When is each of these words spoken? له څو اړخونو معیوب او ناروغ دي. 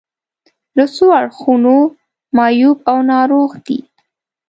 له 0.77 0.85
څو 0.95 1.05
اړخونو 1.19 1.75
معیوب 2.35 2.77
او 2.91 2.97
ناروغ 3.11 3.49
دي. 3.65 3.79